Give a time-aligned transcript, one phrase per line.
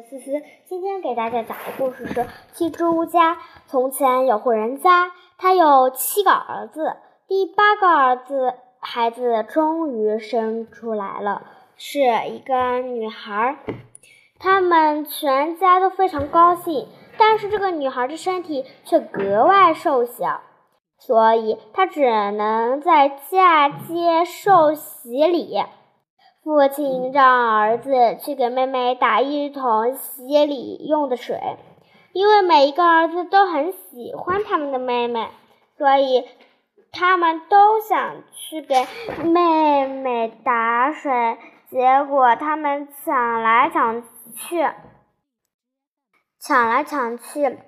[0.00, 2.14] 思思今天给大家讲的故事是
[2.54, 3.34] 《七只乌鸦》。
[3.66, 6.96] 从前有户人家，他有七个儿子，
[7.28, 11.42] 第八个儿子孩子终于生出来了，
[11.76, 12.00] 是
[12.30, 13.58] 一个女孩。
[14.38, 16.88] 他们全家都非常高兴，
[17.18, 20.40] 但是这个女孩的身体却格外瘦小，
[20.96, 22.00] 所以她只
[22.32, 25.62] 能在嫁接受洗礼。
[26.44, 31.38] 父亲让儿子去给妹妹打一桶洗礼用的水，
[32.12, 35.28] 因为每一个儿子都很喜欢他们的妹妹，
[35.78, 36.28] 所以
[36.90, 38.86] 他们都想去给
[39.24, 41.38] 妹妹打水。
[41.70, 44.02] 结果他们抢来抢
[44.34, 44.68] 去，
[46.38, 47.58] 抢来抢去，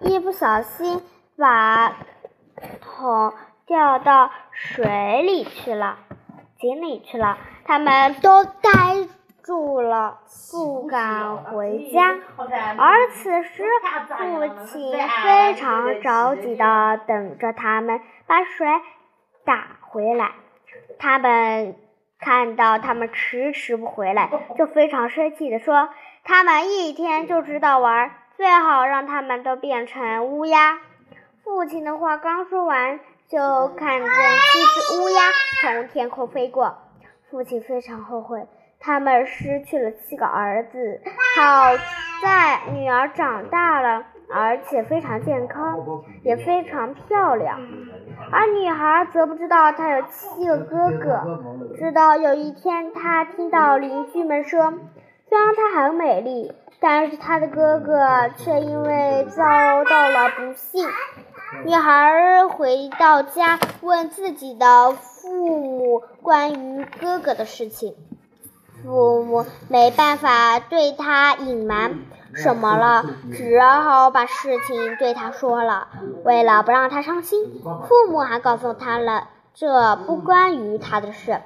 [0.00, 1.02] 一不小心
[1.36, 1.98] 把
[2.80, 3.34] 桶
[3.66, 5.98] 掉到水里去了，
[6.60, 7.38] 井里去了。
[7.64, 9.08] 他们都呆
[9.42, 10.18] 住了，
[10.52, 12.16] 不敢回家。
[12.76, 13.64] 而此时，
[14.18, 18.66] 父亲非常着急的等着他们把水
[19.44, 20.32] 打回来。
[20.98, 21.76] 他们
[22.18, 25.88] 看到他们迟迟不回来，就非常生气的说
[26.22, 30.78] ：“他们一天就知道玩，最好让他们都变成乌鸦。”
[31.42, 33.00] 父亲的话刚说完，
[33.30, 35.20] 就看见七只乌鸦
[35.62, 36.76] 从天空飞过。
[37.30, 38.44] 父亲非常后悔，
[38.80, 41.00] 他们失去了七个儿子。
[41.36, 41.76] 好
[42.20, 45.78] 在女儿长大了，而且非常健康，
[46.24, 47.60] 也非常漂亮。
[48.32, 51.22] 而女孩则不知道她有七个哥哥。
[51.78, 54.72] 直到有一天，她听到邻居们说，
[55.28, 60.84] 虽然她很美丽，但是她的哥哥却因为遭到了不幸。
[61.64, 67.96] 女孩回到家，问自己的父母关于哥哥的事情。
[68.84, 71.98] 父母没办法对她隐瞒
[72.34, 75.88] 什么了，只好把事情对她说了。
[76.24, 81.42] 为了不让她伤心，父母还告诉她了这不关于她的事，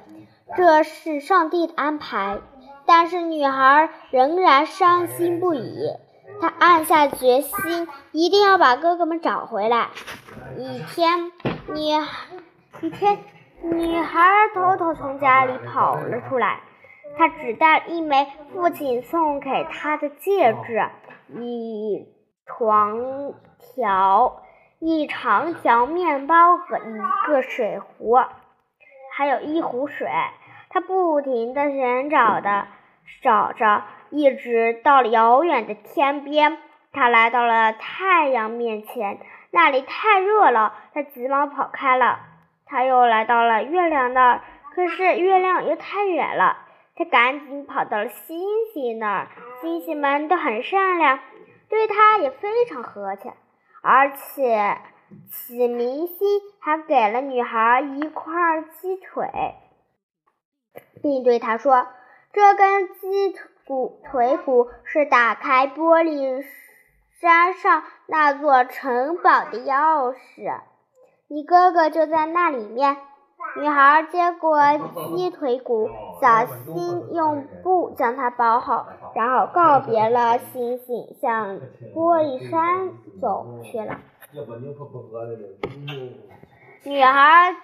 [0.55, 2.37] 这是上帝的安排。
[2.85, 5.89] 但是女孩仍然伤心不已。
[6.41, 9.89] 他暗下决心，一定要把哥哥们找回来。
[10.57, 11.31] 一天，
[11.67, 11.81] 女
[12.81, 13.19] 一天，
[13.61, 14.21] 女孩
[14.53, 16.61] 偷偷从家里跑了出来。
[17.17, 20.89] 她只带一枚父亲送给她的戒指，
[21.29, 22.05] 一
[22.45, 24.43] 长条
[24.79, 28.17] 一长条面包和一个水壶，
[29.15, 30.09] 还有一壶水。
[30.69, 32.67] 她不停地寻找的
[33.23, 33.83] 找着。
[34.15, 36.57] 一直到了遥远的天边，
[36.93, 39.19] 他来到了太阳面前，
[39.51, 42.19] 那里太热了，他急忙跑开了。
[42.65, 44.41] 他又来到了月亮那儿，
[44.73, 46.59] 可是月亮又太远了，
[46.95, 48.39] 他赶紧跑到了星
[48.73, 49.27] 星那儿。
[49.59, 51.19] 星星们都很善良，
[51.67, 53.29] 对他也非常和气，
[53.81, 54.77] 而且
[55.29, 56.17] 启明星
[56.61, 59.27] 还给了女孩一块鸡腿，
[61.03, 61.85] 并对他说
[62.31, 66.45] ：“这根鸡腿。”骨腿骨是打开玻璃
[67.19, 70.61] 山上那座城堡的钥匙，
[71.27, 72.95] 你哥哥就在那里面。
[73.57, 74.59] 女孩接过
[75.07, 75.89] 鸡腿骨，
[76.21, 81.59] 小心用布将它包好，然后告别了星星，向
[81.93, 83.99] 玻璃山走去了。
[86.83, 87.55] 女孩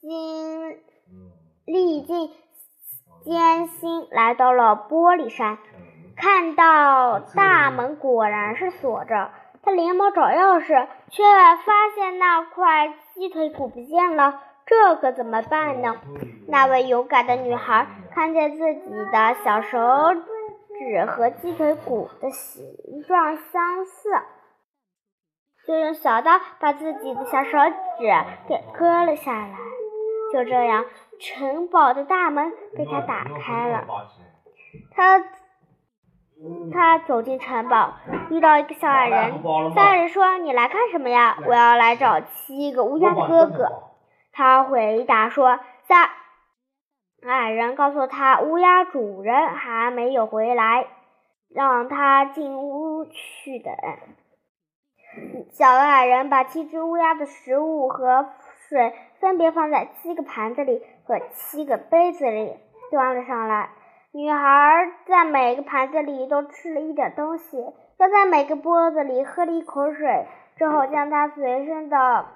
[0.00, 0.78] 经
[1.64, 2.30] 历尽。
[3.24, 5.58] 艰辛来到了玻璃山，
[6.16, 9.30] 看到大门果然是锁着，
[9.62, 11.22] 他连忙找钥匙，却
[11.64, 15.96] 发现那块鸡腿骨不见了，这可怎么办呢？
[16.48, 19.78] 那位勇敢的女孩看见自己的小手
[20.78, 22.64] 指和鸡腿骨的形
[23.06, 24.10] 状相似，
[25.66, 27.50] 就用小刀把自己的小手
[27.98, 28.06] 指
[28.48, 29.56] 给割了下来，
[30.32, 30.84] 就这样。
[31.22, 33.86] 城堡的大门被他打开了，
[34.90, 35.24] 他
[36.72, 37.94] 他走进城堡，
[38.30, 39.42] 遇到一个小矮人。
[39.74, 43.68] 小矮人说：“你来干什么呀？”“我要来找七个乌鸦的哥哥。”
[44.32, 46.10] 他回答说：“在。”
[47.24, 50.88] 矮人告诉他，乌鸦主人还没有回来，
[51.54, 53.72] 让他进屋去等。
[55.52, 58.30] 小矮人把七只乌鸦的食物和
[58.72, 60.82] 水分别放在七个盘子里。
[61.04, 62.56] 和七个杯子里
[62.92, 63.70] 端了上来，
[64.12, 70.26] 女孩在每个盘子里都吃了一点东西，又在每个钵子里喝了一口水，
[70.56, 72.26] 之后将她随身的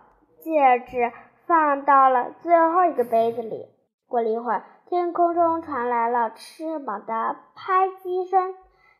[0.40, 1.12] 戒指
[1.46, 3.68] 放到了最后一个杯子里。
[4.08, 8.52] 过了一会儿，天空中传来了翅膀的拍击声，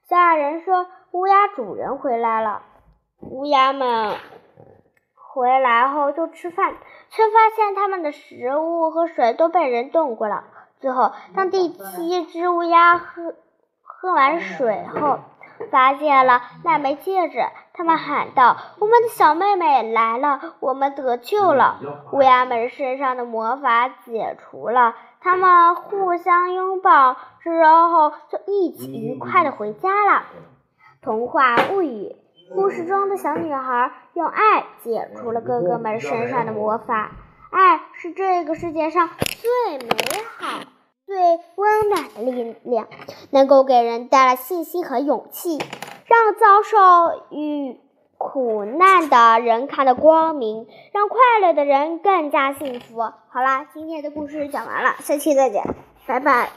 [0.08, 2.62] 小矮人说：“乌鸦主人回来了。”
[3.20, 4.14] 乌鸦们
[5.36, 6.76] 回来后就吃饭，
[7.10, 10.44] 却发现他们的食物和水都被人动过了。
[10.80, 13.34] 最后，当第七只乌鸦喝
[13.82, 15.18] 喝完水后，
[15.70, 17.38] 发现了那枚戒指，
[17.74, 21.80] 他们喊道：“我们的小妹妹来了，我们得救了！”
[22.12, 30.22] 乌鸦们身上的魔法解除了，他们互相拥抱之后，就一起愉快的回家了。
[31.02, 32.16] 童话物语，
[32.54, 37.12] 故事中的小女孩用爱解除了哥哥们身上的魔法。
[37.50, 39.88] 爱是这个世界上最美
[40.38, 40.60] 好。
[41.06, 41.16] 最
[41.54, 42.88] 温暖的力量，
[43.30, 46.76] 能够给人带来信心和勇气，让遭受
[47.30, 47.78] 与
[48.18, 53.00] 苦难的人看到光明，让快乐的人更加幸福。
[53.28, 55.62] 好啦，今天的故事讲完了，下期再见，
[56.06, 56.50] 拜拜。